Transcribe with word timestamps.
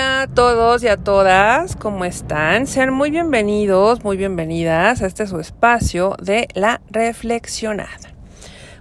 Hola 0.00 0.22
a 0.22 0.26
todos 0.28 0.82
y 0.82 0.88
a 0.88 0.96
todas, 0.96 1.76
¿cómo 1.76 2.06
están? 2.06 2.66
Sean 2.66 2.90
muy 2.90 3.10
bienvenidos, 3.10 4.02
muy 4.02 4.16
bienvenidas 4.16 5.02
a 5.02 5.06
este 5.06 5.26
su 5.26 5.38
espacio 5.38 6.16
de 6.22 6.48
la 6.54 6.80
reflexionada. 6.88 8.14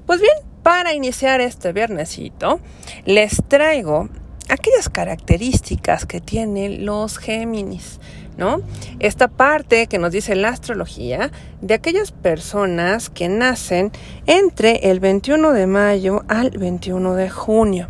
Pues 0.06 0.22
bien, 0.22 0.32
para 0.64 0.94
iniciar 0.94 1.42
este 1.42 1.74
viernesito, 1.74 2.62
les 3.04 3.44
traigo 3.50 4.08
aquellas 4.48 4.88
características 4.88 6.06
que 6.06 6.22
tienen 6.22 6.86
los 6.86 7.18
Géminis, 7.18 8.00
¿no? 8.38 8.62
Esta 9.00 9.28
parte 9.28 9.88
que 9.88 9.98
nos 9.98 10.14
dice 10.14 10.36
la 10.36 10.48
astrología 10.48 11.32
de 11.60 11.74
aquellas 11.74 12.14
personas 12.14 13.10
que 13.10 13.28
nacen 13.28 13.92
entre 14.26 14.90
el 14.90 15.02
21 15.02 15.52
de 15.52 15.68
mayo 15.68 16.24
al 16.30 16.52
21 16.52 17.16
de 17.16 17.30
junio. 17.30 17.90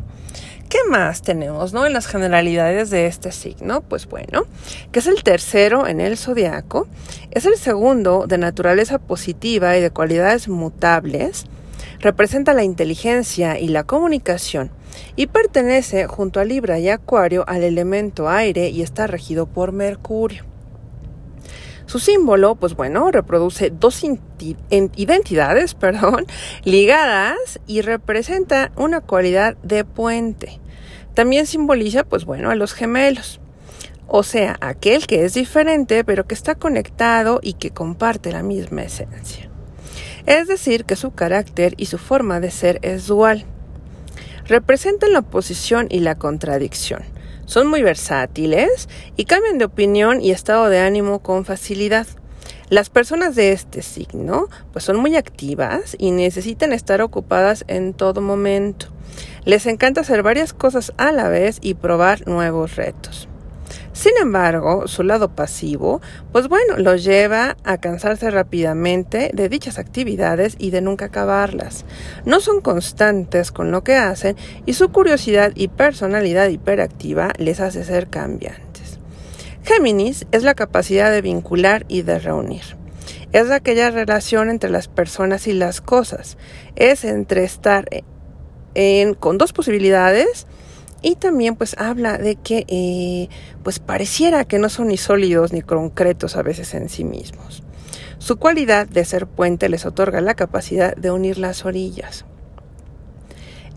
¿Qué 0.69 0.77
más 0.87 1.23
tenemos, 1.23 1.73
no? 1.73 1.87
En 1.87 1.93
las 1.93 2.05
generalidades 2.05 2.91
de 2.91 3.07
este 3.07 3.31
signo, 3.31 3.81
pues 3.81 4.07
bueno, 4.07 4.45
que 4.91 4.99
es 4.99 5.07
el 5.07 5.23
tercero 5.23 5.87
en 5.87 5.99
el 5.99 6.15
zodiaco, 6.15 6.87
es 7.31 7.47
el 7.47 7.55
segundo 7.55 8.27
de 8.27 8.37
naturaleza 8.37 8.99
positiva 8.99 9.75
y 9.75 9.81
de 9.81 9.89
cualidades 9.89 10.47
mutables, 10.47 11.45
representa 12.01 12.53
la 12.53 12.63
inteligencia 12.63 13.59
y 13.59 13.69
la 13.69 13.83
comunicación 13.83 14.69
y 15.15 15.25
pertenece 15.25 16.05
junto 16.05 16.39
a 16.39 16.45
Libra 16.45 16.77
y 16.77 16.89
Acuario 16.89 17.45
al 17.47 17.63
elemento 17.63 18.29
aire 18.29 18.69
y 18.69 18.83
está 18.83 19.07
regido 19.07 19.47
por 19.47 19.71
Mercurio. 19.71 20.43
Su 21.89 21.97
símbolo, 21.97 22.53
pues 22.53 22.75
bueno, 22.75 23.09
reproduce 23.09 23.71
dos 23.71 24.03
identidades, 24.37 25.73
perdón, 25.79 26.27
ligadas 26.63 27.59
y 27.65 27.81
representa 27.81 28.71
una 28.75 29.01
cualidad 29.01 29.57
de 29.63 29.83
puente. 29.85 30.59
También 31.15 31.47
simboliza, 31.47 32.03
pues 32.03 32.25
bueno, 32.25 32.51
a 32.51 32.55
los 32.55 32.73
gemelos. 32.73 33.39
O 34.05 34.21
sea, 34.21 34.55
aquel 34.61 35.07
que 35.07 35.25
es 35.25 35.33
diferente 35.33 36.03
pero 36.03 36.27
que 36.27 36.35
está 36.35 36.53
conectado 36.53 37.39
y 37.41 37.53
que 37.53 37.71
comparte 37.71 38.31
la 38.31 38.43
misma 38.43 38.83
esencia. 38.83 39.49
Es 40.27 40.47
decir, 40.47 40.85
que 40.85 40.95
su 40.95 41.09
carácter 41.15 41.73
y 41.77 41.87
su 41.87 41.97
forma 41.97 42.39
de 42.39 42.51
ser 42.51 42.77
es 42.83 43.07
dual. 43.07 43.45
Representan 44.45 45.13
la 45.13 45.19
oposición 45.19 45.87
y 45.89 46.01
la 46.01 46.13
contradicción 46.19 47.01
son 47.49 47.65
muy 47.65 47.81
versátiles 47.81 48.87
y 49.17 49.25
cambian 49.25 49.57
de 49.57 49.65
opinión 49.65 50.21
y 50.21 50.29
estado 50.29 50.69
de 50.69 50.77
ánimo 50.77 51.17
con 51.17 51.45
facilidad. 51.45 52.05
Las 52.69 52.91
personas 52.91 53.33
de 53.35 53.53
este 53.53 53.81
signo 53.81 54.49
pues 54.71 54.85
son 54.85 54.97
muy 54.97 55.15
activas 55.15 55.95
y 55.97 56.11
necesitan 56.11 56.73
estar 56.73 57.01
ocupadas 57.01 57.65
en 57.67 57.95
todo 57.95 58.21
momento. 58.21 58.89
Les 59.45 59.65
encanta 59.65 60.01
hacer 60.01 60.21
varias 60.21 60.53
cosas 60.53 60.93
a 60.97 61.11
la 61.11 61.27
vez 61.27 61.57
y 61.59 61.73
probar 61.73 62.27
nuevos 62.27 62.75
retos. 62.75 63.28
Sin 63.93 64.13
embargo, 64.21 64.87
su 64.87 65.03
lado 65.03 65.35
pasivo, 65.35 66.01
pues 66.31 66.47
bueno, 66.47 66.77
los 66.77 67.03
lleva 67.03 67.57
a 67.63 67.77
cansarse 67.79 68.29
rápidamente 68.29 69.31
de 69.33 69.49
dichas 69.49 69.79
actividades 69.79 70.55
y 70.59 70.69
de 70.71 70.81
nunca 70.81 71.05
acabarlas. 71.05 71.85
No 72.25 72.39
son 72.39 72.61
constantes 72.61 73.51
con 73.51 73.71
lo 73.71 73.83
que 73.83 73.95
hacen 73.95 74.35
y 74.65 74.73
su 74.73 74.89
curiosidad 74.89 75.51
y 75.55 75.67
personalidad 75.69 76.49
hiperactiva 76.49 77.33
les 77.37 77.59
hace 77.59 77.83
ser 77.83 78.09
cambiantes. 78.09 78.99
Géminis 79.63 80.25
es 80.31 80.43
la 80.43 80.53
capacidad 80.53 81.11
de 81.11 81.21
vincular 81.21 81.85
y 81.87 82.03
de 82.03 82.19
reunir. 82.19 82.77
Es 83.31 83.51
aquella 83.51 83.91
relación 83.91 84.49
entre 84.49 84.69
las 84.69 84.87
personas 84.87 85.47
y 85.47 85.53
las 85.53 85.81
cosas. 85.81 86.37
Es 86.75 87.03
entre 87.05 87.43
estar 87.43 87.87
en, 88.73 89.13
con 89.13 89.37
dos 89.37 89.53
posibilidades 89.53 90.47
y 91.01 91.15
también 91.15 91.55
pues 91.55 91.75
habla 91.77 92.17
de 92.17 92.35
que 92.35 92.65
eh, 92.67 93.29
pues 93.63 93.79
pareciera 93.79 94.45
que 94.45 94.59
no 94.59 94.69
son 94.69 94.89
ni 94.89 94.97
sólidos 94.97 95.53
ni 95.53 95.61
concretos 95.61 96.35
a 96.35 96.41
veces 96.41 96.73
en 96.73 96.89
sí 96.89 97.03
mismos. 97.03 97.63
Su 98.17 98.37
cualidad 98.37 98.87
de 98.87 99.05
ser 99.05 99.27
puente 99.27 99.69
les 99.69 99.85
otorga 99.85 100.19
la 100.19 100.35
capacidad 100.35 100.95
de 100.95 101.11
unir 101.11 101.37
las 101.37 101.65
orillas. 101.65 102.25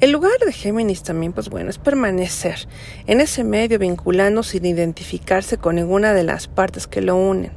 El 0.01 0.11
lugar 0.11 0.33
de 0.45 0.53
Géminis 0.53 1.05
también, 1.05 1.33
pues 1.33 1.49
bueno, 1.49 1.71
es 1.71 1.79
permanecer 1.79 2.67
en 3.07 3.21
ese 3.21 3.45
medio 3.45 3.79
vinculando 3.79 4.43
sin 4.43 4.67
identificarse 4.67 5.59
con 5.59 5.77
ninguna 5.77 6.13
de 6.13 6.25
las 6.25 6.49
partes 6.49 6.89
que 6.89 7.03
lo 7.03 7.15
unen. 7.15 7.53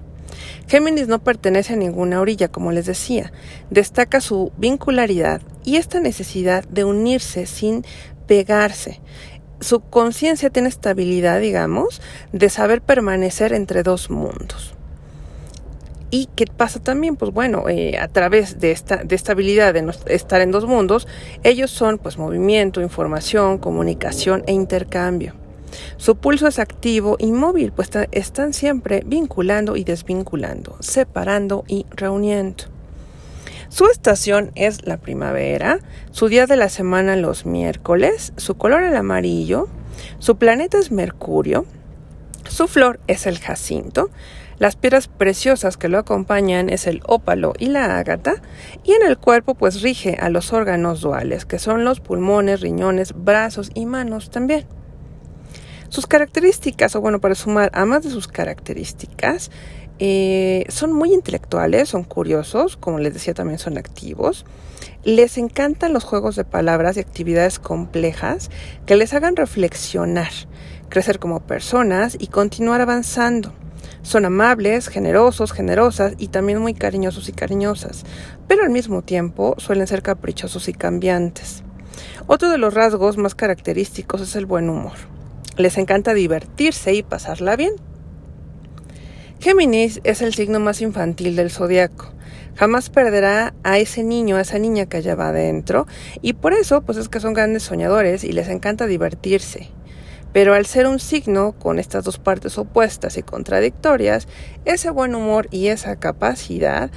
Géminis 0.67 1.07
no 1.07 1.23
pertenece 1.23 1.73
a 1.73 1.77
ninguna 1.77 2.21
orilla, 2.21 2.49
como 2.49 2.71
les 2.71 2.85
decía. 2.85 3.31
Destaca 3.71 4.21
su 4.21 4.51
vincularidad 4.57 5.41
y 5.63 5.77
esta 5.77 5.99
necesidad 5.99 6.67
de 6.67 6.83
unirse 6.83 7.47
sin 7.47 7.83
pegarse 8.27 9.01
su 9.59 9.81
conciencia 9.81 10.49
tiene 10.49 10.69
estabilidad, 10.69 11.39
digamos, 11.39 12.01
de 12.31 12.49
saber 12.49 12.81
permanecer 12.81 13.53
entre 13.53 13.83
dos 13.83 14.09
mundos. 14.09 14.73
¿Y 16.11 16.29
qué 16.35 16.45
pasa 16.45 16.79
también? 16.79 17.15
Pues 17.15 17.31
bueno, 17.31 17.67
eh, 17.67 17.97
a 17.97 18.07
través 18.07 18.59
de 18.59 18.71
esta 18.71 18.97
de 18.97 19.15
estabilidad 19.15 19.73
de 19.73 19.91
estar 20.07 20.39
en 20.39 20.51
dos 20.51 20.65
mundos, 20.65 21.07
ellos 21.43 21.71
son 21.71 21.97
pues 21.97 22.17
movimiento, 22.17 22.79
información, 22.79 23.57
comunicación 23.57 24.43
e 24.47 24.53
intercambio. 24.53 25.33
Su 25.97 26.15
pulso 26.15 26.47
es 26.47 26.59
activo 26.59 27.17
y 27.19 27.31
móvil, 27.31 27.71
pues 27.71 27.89
están 28.11 28.53
siempre 28.53 29.03
vinculando 29.05 29.75
y 29.75 29.83
desvinculando, 29.83 30.77
separando 30.79 31.65
y 31.67 31.85
reuniendo. 31.91 32.74
Su 33.69 33.87
estación 33.87 34.51
es 34.55 34.85
la 34.85 34.97
primavera, 34.97 35.79
su 36.11 36.27
día 36.27 36.45
de 36.45 36.55
la 36.55 36.69
semana 36.69 37.15
los 37.15 37.45
miércoles, 37.45 38.33
su 38.37 38.55
color 38.55 38.83
el 38.83 38.95
amarillo, 38.95 39.67
su 40.19 40.37
planeta 40.37 40.77
es 40.77 40.91
Mercurio, 40.91 41.65
su 42.47 42.67
flor 42.67 42.99
es 43.07 43.25
el 43.25 43.39
jacinto, 43.39 44.09
las 44.57 44.75
piedras 44.77 45.07
preciosas 45.07 45.75
que 45.75 45.89
lo 45.89 45.97
acompañan 45.97 46.69
es 46.69 46.87
el 46.87 47.01
ópalo 47.05 47.53
y 47.57 47.67
la 47.67 47.97
ágata, 47.97 48.35
y 48.83 48.93
en 48.93 49.03
el 49.05 49.17
cuerpo 49.17 49.55
pues 49.55 49.81
rige 49.81 50.17
a 50.19 50.29
los 50.29 50.53
órganos 50.53 51.01
duales, 51.01 51.45
que 51.45 51.59
son 51.59 51.83
los 51.83 51.99
pulmones, 51.99 52.61
riñones, 52.61 53.13
brazos 53.13 53.71
y 53.73 53.85
manos 53.85 54.29
también. 54.29 54.65
Sus 55.89 56.07
características, 56.07 56.95
o 56.95 57.01
bueno, 57.01 57.19
para 57.19 57.35
sumar 57.35 57.69
a 57.73 57.85
más 57.85 58.03
de 58.03 58.09
sus 58.09 58.27
características, 58.27 59.51
eh, 59.99 60.65
son 60.69 60.91
muy 60.91 61.13
intelectuales, 61.13 61.89
son 61.89 62.03
curiosos, 62.03 62.77
como 62.77 62.99
les 62.99 63.13
decía 63.13 63.33
también 63.33 63.59
son 63.59 63.77
activos. 63.77 64.45
Les 65.03 65.37
encantan 65.37 65.93
los 65.93 66.03
juegos 66.03 66.35
de 66.35 66.43
palabras 66.43 66.97
y 66.97 66.99
actividades 66.99 67.59
complejas 67.59 68.49
que 68.85 68.95
les 68.95 69.13
hagan 69.13 69.35
reflexionar, 69.35 70.31
crecer 70.89 71.19
como 71.19 71.41
personas 71.41 72.17
y 72.19 72.27
continuar 72.27 72.81
avanzando. 72.81 73.53
Son 74.01 74.25
amables, 74.25 74.87
generosos, 74.87 75.51
generosas 75.51 76.13
y 76.17 76.27
también 76.27 76.59
muy 76.59 76.73
cariñosos 76.73 77.29
y 77.29 77.31
cariñosas, 77.31 78.03
pero 78.47 78.63
al 78.63 78.69
mismo 78.69 79.01
tiempo 79.01 79.55
suelen 79.57 79.87
ser 79.87 80.01
caprichosos 80.01 80.67
y 80.67 80.73
cambiantes. 80.73 81.63
Otro 82.27 82.49
de 82.49 82.57
los 82.57 82.73
rasgos 82.73 83.17
más 83.17 83.35
característicos 83.35 84.21
es 84.21 84.35
el 84.35 84.45
buen 84.45 84.69
humor. 84.69 84.93
Les 85.57 85.77
encanta 85.77 86.13
divertirse 86.13 86.93
y 86.93 87.03
pasarla 87.03 87.55
bien. 87.55 87.73
Géminis 89.45 90.01
es 90.03 90.23
el 90.23 90.33
signo 90.33 90.59
más 90.59 90.81
infantil 90.81 91.35
del 91.35 91.51
zodiaco. 91.51 92.11
Jamás 92.55 92.89
perderá 92.89 93.53
a 93.61 93.77
ese 93.77 94.03
niño, 94.03 94.37
a 94.37 94.41
esa 94.41 94.57
niña 94.57 94.87
que 94.87 94.97
allá 94.97 95.13
va 95.13 95.27
adentro, 95.27 95.85
y 96.23 96.33
por 96.33 96.53
eso, 96.53 96.81
pues 96.81 96.97
es 96.97 97.09
que 97.09 97.19
son 97.19 97.35
grandes 97.35 97.61
soñadores 97.61 98.23
y 98.23 98.31
les 98.31 98.47
encanta 98.47 98.87
divertirse. 98.87 99.69
Pero 100.33 100.55
al 100.55 100.65
ser 100.65 100.87
un 100.87 100.97
signo 100.97 101.51
con 101.59 101.77
estas 101.77 102.03
dos 102.03 102.17
partes 102.17 102.57
opuestas 102.57 103.17
y 103.17 103.21
contradictorias, 103.21 104.27
ese 104.65 104.89
buen 104.89 105.13
humor 105.13 105.47
y 105.51 105.67
esa 105.67 105.95
capacidad 105.97 106.89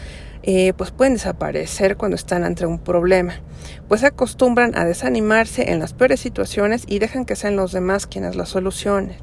eh, 0.42 0.72
pues 0.72 0.90
pueden 0.90 1.12
desaparecer 1.12 1.98
cuando 1.98 2.14
están 2.14 2.44
ante 2.44 2.64
un 2.64 2.78
problema, 2.78 3.42
pues 3.88 4.04
acostumbran 4.04 4.74
a 4.74 4.86
desanimarse 4.86 5.70
en 5.70 5.80
las 5.80 5.92
peores 5.92 6.20
situaciones 6.20 6.84
y 6.86 6.98
dejan 6.98 7.26
que 7.26 7.36
sean 7.36 7.56
los 7.56 7.72
demás 7.72 8.06
quienes 8.06 8.36
las 8.36 8.48
solucionen. 8.48 9.18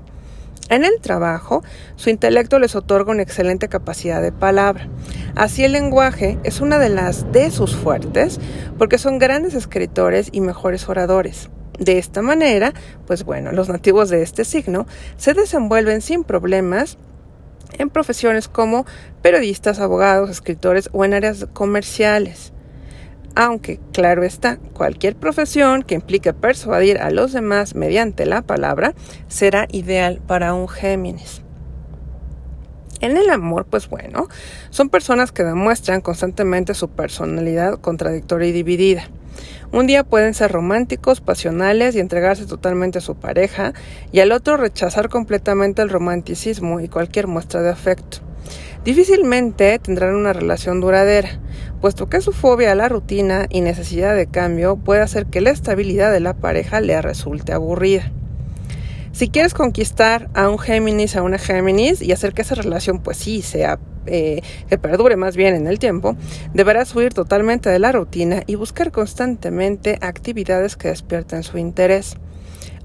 En 0.70 0.84
el 0.84 1.00
trabajo, 1.00 1.64
su 1.96 2.10
intelecto 2.10 2.58
les 2.58 2.76
otorga 2.76 3.12
una 3.12 3.22
excelente 3.22 3.70
capacidad 3.70 4.20
de 4.20 4.32
palabra. 4.32 4.88
Así 5.36 5.64
el 5.64 5.74
lenguaje 5.74 6.40
es 6.44 6.60
una 6.60 6.80
de 6.80 6.90
las 6.90 7.32
de 7.32 7.52
sus 7.52 7.76
fuertes 7.76 8.40
porque 8.80 8.98
son 8.98 9.20
grandes 9.20 9.54
escritores 9.54 10.30
y 10.32 10.42
mejores 10.42 10.90
oradores. 10.90 11.52
De 11.78 12.00
esta 12.00 12.24
manera, 12.24 12.74
pues 13.06 13.26
bueno, 13.26 13.52
los 13.52 13.70
nativos 13.70 14.10
de 14.10 14.24
este 14.24 14.44
signo 14.44 14.88
se 15.18 15.36
desenvuelven 15.36 16.02
sin 16.02 16.24
problemas 16.24 16.98
en 17.78 17.92
profesiones 17.92 18.48
como 18.48 18.86
periodistas, 19.22 19.80
abogados, 19.80 20.32
escritores 20.32 20.90
o 20.94 21.06
en 21.06 21.14
áreas 21.14 21.46
comerciales 21.54 22.54
aunque, 23.36 23.80
claro 23.92 24.24
está, 24.24 24.58
cualquier 24.74 25.16
profesión 25.16 25.84
que 25.84 25.96
implique 25.96 26.34
persuadir 26.34 26.98
a 27.00 27.12
los 27.12 27.34
demás 27.34 27.76
mediante 27.76 28.26
la 28.26 28.42
palabra 28.42 28.94
será 29.28 29.68
ideal 29.72 30.22
para 30.26 30.54
un 30.54 30.68
Géminis. 30.68 31.42
En 33.02 33.18
el 33.18 33.30
amor, 33.30 33.66
pues 33.70 33.90
bueno, 33.90 34.30
son 34.70 34.90
personas 34.90 35.32
que 35.32 35.44
demuestran 35.44 36.02
constantemente 36.02 36.74
su 36.74 36.90
personalidad 36.90 37.80
contradictoria 37.80 38.48
y 38.48 38.54
dividida. 38.54 39.10
Un 39.72 39.86
día 39.86 40.06
pueden 40.06 40.34
ser 40.34 40.52
románticos, 40.52 41.20
pasionales 41.20 41.96
y 41.96 42.00
entregarse 42.00 42.46
totalmente 42.46 43.00
a 43.00 43.02
su 43.02 43.16
pareja, 43.16 43.74
y 44.14 44.22
al 44.22 44.32
otro 44.32 44.56
rechazar 44.56 45.10
completamente 45.10 45.82
el 45.82 45.90
romanticismo 45.90 46.80
y 46.80 46.88
cualquier 46.88 47.28
muestra 47.28 47.62
de 47.62 47.70
afecto. 47.70 48.20
Difícilmente 48.86 49.78
tendrán 49.80 50.16
una 50.16 50.32
relación 50.32 50.80
duradera, 50.80 51.40
puesto 51.76 52.08
que 52.08 52.22
su 52.22 52.32
fobia 52.32 52.72
a 52.72 52.76
la 52.76 52.90
rutina 52.90 53.48
y 53.50 53.62
necesidad 53.62 54.16
de 54.16 54.28
cambio 54.28 54.76
puede 54.78 55.02
hacer 55.02 55.26
que 55.28 55.42
la 55.42 55.52
estabilidad 55.52 56.12
de 56.12 56.20
la 56.20 56.34
pareja 56.34 56.82
le 56.82 57.02
resulte 57.02 57.54
aburrida. 57.54 58.12
Si 59.12 59.30
quieres 59.30 59.54
conquistar 59.54 60.30
a 60.34 60.50
un 60.50 60.60
Géminis, 60.60 61.16
a 61.16 61.24
una 61.24 61.38
Géminis 61.38 62.02
y 62.02 62.12
hacer 62.12 62.34
que 62.34 62.42
esa 62.42 62.56
relación 62.56 63.00
pues 63.00 63.16
sí 63.16 63.42
sea 63.42 63.80
eh, 64.08 64.42
que 64.68 64.78
perdure 64.78 65.16
más 65.16 65.38
bien 65.38 65.56
en 65.56 65.68
el 65.68 65.80
tiempo, 65.80 66.18
deberás 66.54 66.94
huir 66.94 67.14
totalmente 67.14 67.70
de 67.70 67.80
la 67.80 67.94
rutina 67.94 68.44
y 68.46 68.56
buscar 68.56 68.92
constantemente 68.92 69.98
actividades 70.02 70.76
que 70.76 70.90
despierten 70.90 71.44
su 71.44 71.58
interés. 71.58 72.18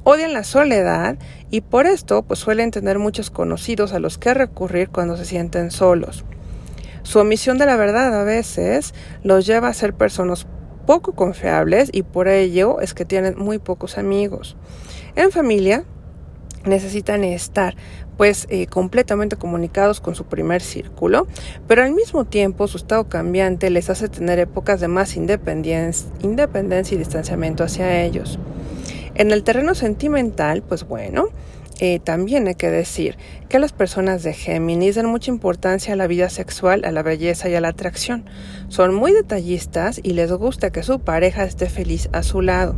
Odian 0.05 0.33
la 0.33 0.45
soledad 0.45 1.19
y 1.51 1.63
por 1.63 1.87
esto 1.87 2.23
pues 2.23 2.39
suelen 2.39 2.71
tener 2.71 2.99
muchos 2.99 3.31
conocidos 3.31 3.93
a 3.93 3.99
los 3.99 4.17
que 4.17 4.33
recurrir 4.33 4.89
cuando 4.89 5.17
se 5.17 5.25
sienten 5.25 5.71
solos. 5.71 6.25
Su 7.11 7.19
omisión 7.19 7.59
de 7.59 7.67
la 7.67 7.75
verdad 7.75 8.15
a 8.21 8.23
veces 8.23 8.95
los 9.25 9.45
lleva 9.45 9.67
a 9.67 9.75
ser 9.75 9.95
personas 9.95 10.47
poco 10.87 11.13
confiables 11.13 11.91
y 11.93 12.05
por 12.05 12.29
ello 12.29 12.81
es 12.81 12.95
que 12.95 13.05
tienen 13.05 13.37
muy 13.37 13.59
pocos 13.59 13.99
amigos. 13.99 14.57
En 15.17 15.33
familia, 15.33 15.83
necesitan 16.65 17.25
estar 17.25 17.75
pues 18.17 18.47
eh, 18.49 18.69
completamente 18.69 19.35
comunicados 19.35 20.01
con 20.01 20.15
su 20.15 20.27
primer 20.27 20.63
círculo, 20.63 21.27
pero 21.67 21.83
al 21.83 21.95
mismo 21.95 22.27
tiempo 22.27 22.69
su 22.69 22.77
estado 22.77 23.09
cambiante 23.09 23.71
les 23.71 23.91
hace 23.91 24.09
tener 24.09 24.39
épocas 24.39 24.79
de 24.79 24.87
más 24.87 25.17
independencia, 25.17 26.09
independencia 26.23 26.95
y 26.95 26.99
distanciamiento 26.99 27.65
hacia 27.65 28.05
ellos. 28.05 28.39
En 29.17 29.33
el 29.33 29.43
terreno 29.43 29.75
sentimental, 29.75 30.63
pues 30.63 30.87
bueno, 30.87 31.31
eh, 31.83 31.99
también 31.99 32.47
hay 32.47 32.57
que 32.57 32.69
decir 32.69 33.17
que 33.49 33.59
las 33.59 33.73
personas 33.73 34.23
de 34.23 34.35
Géminis 34.35 34.97
dan 34.97 35.07
mucha 35.07 35.31
importancia 35.31 35.95
a 35.95 35.97
la 35.97 36.07
vida 36.07 36.29
sexual, 36.29 36.85
a 36.85 36.93
la 36.93 37.03
belleza 37.03 37.49
y 37.49 37.55
a 37.55 37.61
la 37.63 37.69
atracción. 37.69 38.27
Son 38.69 38.95
muy 38.95 39.15
detallistas 39.15 39.99
y 40.03 40.13
les 40.13 40.31
gusta 40.31 40.71
que 40.71 40.83
su 40.83 41.01
pareja 41.01 41.45
esté 41.45 41.71
feliz 41.71 42.11
a 42.13 42.23
su 42.23 42.43
lado. 42.43 42.77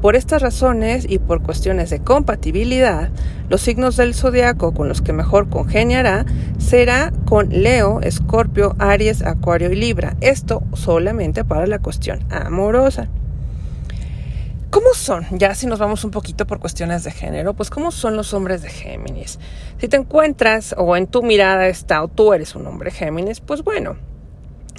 Por 0.00 0.16
estas 0.16 0.42
razones 0.42 1.06
y 1.08 1.20
por 1.20 1.44
cuestiones 1.44 1.88
de 1.90 2.00
compatibilidad, 2.00 3.10
los 3.48 3.60
signos 3.60 3.96
del 3.96 4.12
zodiaco 4.12 4.74
con 4.74 4.88
los 4.88 5.02
que 5.02 5.12
mejor 5.12 5.48
congeniará 5.48 6.26
será 6.58 7.12
con 7.26 7.48
Leo, 7.50 8.00
Escorpio, 8.00 8.74
Aries, 8.80 9.22
Acuario 9.22 9.70
y 9.70 9.76
Libra. 9.76 10.16
Esto 10.20 10.64
solamente 10.72 11.44
para 11.44 11.68
la 11.68 11.78
cuestión 11.78 12.24
amorosa. 12.28 13.08
¿Cómo 14.72 14.94
son? 14.94 15.26
Ya 15.32 15.54
si 15.54 15.66
nos 15.66 15.78
vamos 15.78 16.02
un 16.02 16.10
poquito 16.10 16.46
por 16.46 16.58
cuestiones 16.58 17.04
de 17.04 17.10
género, 17.10 17.52
pues 17.52 17.68
¿cómo 17.68 17.90
son 17.90 18.16
los 18.16 18.32
hombres 18.32 18.62
de 18.62 18.70
Géminis? 18.70 19.38
Si 19.76 19.86
te 19.86 19.98
encuentras 19.98 20.74
o 20.78 20.96
en 20.96 21.08
tu 21.08 21.22
mirada 21.22 21.68
está 21.68 22.02
o 22.02 22.08
tú 22.08 22.32
eres 22.32 22.54
un 22.54 22.66
hombre 22.66 22.90
Géminis, 22.90 23.40
pues 23.40 23.62
bueno, 23.62 23.98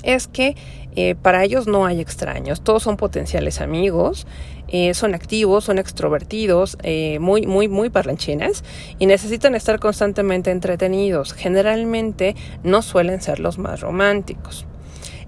es 0.02 0.26
que 0.28 0.56
eh, 0.96 1.14
para 1.14 1.44
ellos 1.44 1.68
no 1.68 1.86
hay 1.86 2.02
extraños, 2.02 2.64
todos 2.64 2.82
son 2.82 2.98
potenciales 2.98 3.62
amigos, 3.62 4.26
eh, 4.68 4.96
son 4.96 5.14
activos, 5.14 5.66
son 5.66 5.78
extrovertidos, 5.78 6.76
eh, 6.82 7.20
muy, 7.20 7.46
muy, 7.46 7.68
muy 7.68 7.92
parlanchinas 7.92 8.64
y 8.98 9.06
necesitan 9.06 9.54
estar 9.54 9.80
constantemente 9.80 10.50
entretenidos. 10.50 11.34
Generalmente 11.34 12.36
no 12.64 12.82
suelen 12.82 13.22
ser 13.22 13.40
los 13.40 13.60
más 13.60 13.82
románticos. 13.82 14.66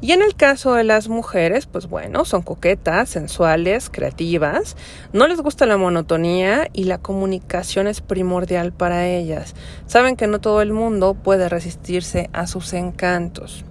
Y 0.06 0.12
en 0.12 0.22
el 0.22 0.36
caso 0.36 0.76
de 0.76 0.84
las 0.84 1.10
mujeres, 1.10 1.66
pues 1.66 1.88
bueno, 1.88 2.26
son 2.26 2.44
coquetas, 2.44 3.10
sensuales, 3.10 3.90
creativas, 3.90 4.78
no 5.14 5.28
les 5.28 5.42
gusta 5.42 5.66
la 5.66 5.78
monotonía 5.78 6.68
y 6.74 6.84
la 6.84 7.00
comunicación 7.00 7.88
es 7.88 8.02
primordial 8.02 8.72
para 8.72 9.08
ellas. 9.08 9.56
Saben 9.88 10.16
que 10.16 10.28
no 10.28 10.40
todo 10.40 10.62
el 10.62 10.74
mundo 10.74 11.16
puede 11.16 11.50
resistirse 11.50 12.30
a 12.34 12.46
sus 12.46 12.74
encantos. 12.74 13.66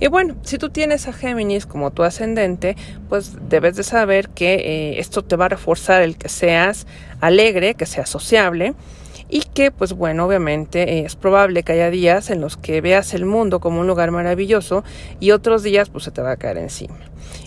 Y 0.00 0.08
bueno, 0.08 0.34
si 0.42 0.58
tú 0.58 0.70
tienes 0.70 1.06
a 1.06 1.12
Géminis 1.12 1.64
como 1.64 1.92
tu 1.92 2.02
ascendente, 2.02 2.74
pues 3.08 3.36
debes 3.48 3.76
de 3.76 3.84
saber 3.84 4.30
que 4.30 4.54
eh, 4.54 4.98
esto 4.98 5.22
te 5.22 5.36
va 5.36 5.44
a 5.44 5.50
reforzar 5.50 6.02
el 6.02 6.16
que 6.16 6.28
seas 6.28 6.88
alegre, 7.20 7.74
que 7.74 7.86
seas 7.86 8.10
sociable 8.10 8.74
y 9.28 9.40
que 9.40 9.70
pues 9.70 9.92
bueno 9.92 10.26
obviamente 10.26 11.04
es 11.04 11.16
probable 11.16 11.62
que 11.62 11.72
haya 11.72 11.90
días 11.90 12.30
en 12.30 12.40
los 12.40 12.56
que 12.56 12.80
veas 12.80 13.14
el 13.14 13.24
mundo 13.24 13.60
como 13.60 13.80
un 13.80 13.86
lugar 13.86 14.10
maravilloso 14.10 14.84
y 15.20 15.32
otros 15.32 15.62
días 15.62 15.90
pues 15.90 16.04
se 16.04 16.10
te 16.10 16.22
va 16.22 16.32
a 16.32 16.36
caer 16.36 16.58
encima. 16.58 16.98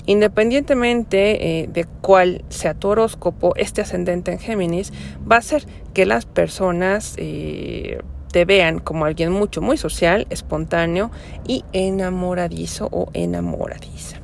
Independientemente 0.05 1.61
eh, 1.61 1.69
de 1.71 1.85
cuál 2.01 2.43
sea 2.49 2.73
tu 2.73 2.89
horóscopo, 2.89 3.55
este 3.55 3.81
ascendente 3.81 4.31
en 4.31 4.39
Géminis 4.39 4.91
va 5.29 5.37
a 5.37 5.41
ser 5.41 5.65
que 5.93 6.05
las 6.05 6.25
personas 6.25 7.13
eh, 7.17 7.99
te 8.31 8.45
vean 8.45 8.79
como 8.79 9.05
alguien 9.05 9.31
mucho, 9.31 9.61
muy 9.61 9.77
social, 9.77 10.27
espontáneo 10.29 11.11
y 11.47 11.63
enamoradizo 11.73 12.87
o 12.91 13.09
enamoradiza. 13.13 14.17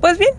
Pues 0.00 0.18
bien, 0.18 0.34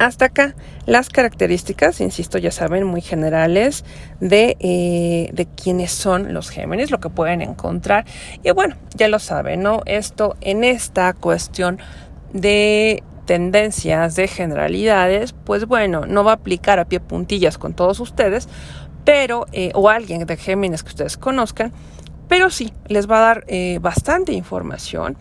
hasta 0.00 0.24
acá 0.24 0.54
las 0.86 1.10
características, 1.10 2.00
insisto, 2.00 2.38
ya 2.38 2.50
saben, 2.50 2.84
muy 2.84 3.02
generales 3.02 3.84
de, 4.18 4.56
eh, 4.58 5.28
de 5.34 5.46
quiénes 5.46 5.92
son 5.92 6.32
los 6.32 6.48
Géminis, 6.48 6.90
lo 6.90 7.00
que 7.00 7.10
pueden 7.10 7.42
encontrar. 7.42 8.06
Y 8.42 8.50
bueno, 8.52 8.76
ya 8.94 9.08
lo 9.08 9.18
saben, 9.18 9.62
¿no? 9.62 9.82
Esto 9.84 10.36
en 10.40 10.64
esta 10.64 11.12
cuestión 11.12 11.78
de 12.32 13.02
tendencias, 13.26 14.16
de 14.16 14.26
generalidades, 14.26 15.34
pues 15.34 15.66
bueno, 15.66 16.06
no 16.06 16.24
va 16.24 16.32
a 16.32 16.34
aplicar 16.36 16.78
a 16.78 16.86
pie 16.86 17.00
puntillas 17.00 17.58
con 17.58 17.74
todos 17.74 18.00
ustedes, 18.00 18.48
pero, 19.04 19.46
eh, 19.52 19.70
o 19.74 19.90
alguien 19.90 20.24
de 20.24 20.36
Géminis 20.38 20.82
que 20.82 20.88
ustedes 20.88 21.18
conozcan, 21.18 21.72
pero 22.26 22.48
sí, 22.48 22.72
les 22.86 23.08
va 23.08 23.18
a 23.18 23.20
dar 23.20 23.44
eh, 23.48 23.78
bastante 23.82 24.32
información 24.32 25.18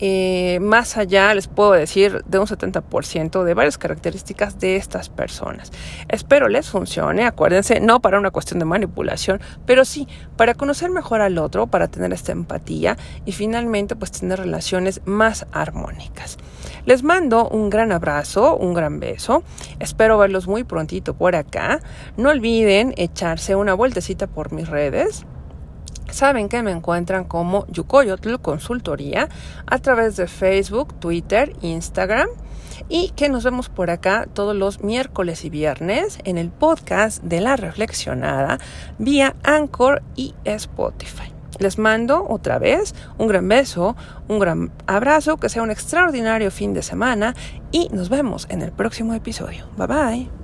eh, 0.00 0.58
más 0.60 0.96
allá, 0.96 1.34
les 1.34 1.46
puedo 1.46 1.72
decir, 1.72 2.22
de 2.26 2.38
un 2.38 2.46
70% 2.46 3.44
de 3.44 3.54
varias 3.54 3.78
características 3.78 4.58
de 4.58 4.76
estas 4.76 5.08
personas. 5.08 5.70
Espero 6.08 6.48
les 6.48 6.70
funcione, 6.70 7.26
acuérdense, 7.26 7.80
no 7.80 8.00
para 8.00 8.18
una 8.18 8.30
cuestión 8.30 8.58
de 8.58 8.64
manipulación, 8.64 9.40
pero 9.66 9.84
sí 9.84 10.08
para 10.36 10.54
conocer 10.54 10.90
mejor 10.90 11.20
al 11.20 11.38
otro, 11.38 11.66
para 11.66 11.88
tener 11.88 12.12
esta 12.12 12.32
empatía 12.32 12.96
y 13.26 13.32
finalmente 13.32 13.96
pues 13.96 14.12
tener 14.12 14.38
relaciones 14.38 15.02
más 15.04 15.46
armónicas. 15.52 16.38
Les 16.86 17.02
mando 17.02 17.48
un 17.48 17.68
gran 17.68 17.92
abrazo, 17.92 18.56
un 18.56 18.74
gran 18.74 19.00
beso. 19.00 19.42
Espero 19.78 20.18
verlos 20.18 20.48
muy 20.48 20.64
prontito 20.64 21.14
por 21.14 21.36
acá. 21.36 21.80
No 22.16 22.30
olviden 22.30 22.94
echarse 22.96 23.54
una 23.54 23.74
vueltecita 23.74 24.26
por 24.26 24.52
mis 24.52 24.68
redes. 24.68 25.26
Saben 26.10 26.48
que 26.48 26.62
me 26.62 26.70
encuentran 26.70 27.24
como 27.24 27.66
Yukoyotl 27.68 28.36
Consultoría 28.36 29.28
a 29.66 29.78
través 29.78 30.16
de 30.16 30.26
Facebook, 30.26 30.94
Twitter, 31.00 31.52
Instagram 31.62 32.28
y 32.88 33.10
que 33.10 33.28
nos 33.28 33.44
vemos 33.44 33.68
por 33.68 33.90
acá 33.90 34.26
todos 34.32 34.56
los 34.56 34.82
miércoles 34.82 35.44
y 35.44 35.50
viernes 35.50 36.18
en 36.24 36.38
el 36.38 36.50
podcast 36.50 37.22
de 37.22 37.40
La 37.40 37.56
Reflexionada 37.56 38.58
vía 38.98 39.36
Anchor 39.42 40.02
y 40.16 40.34
Spotify. 40.44 41.32
Les 41.58 41.78
mando 41.78 42.26
otra 42.26 42.58
vez 42.58 42.94
un 43.18 43.28
gran 43.28 43.46
beso, 43.46 43.94
un 44.28 44.38
gran 44.38 44.72
abrazo, 44.86 45.36
que 45.36 45.50
sea 45.50 45.62
un 45.62 45.70
extraordinario 45.70 46.50
fin 46.50 46.72
de 46.72 46.82
semana 46.82 47.34
y 47.70 47.88
nos 47.92 48.08
vemos 48.08 48.46
en 48.50 48.62
el 48.62 48.72
próximo 48.72 49.12
episodio. 49.12 49.66
Bye 49.76 49.86
bye. 49.86 50.39